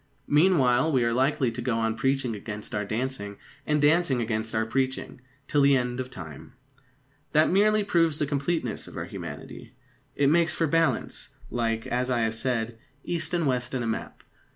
[0.25, 4.65] Meanwhile, we are likely to go on preaching against our dancing, and dancing against our
[4.65, 6.53] preaching, till the end of time.
[7.33, 9.73] That merely proves the completeness of our humanity.
[10.15, 14.23] It makes for balance, like, as I have said, east and west in a map.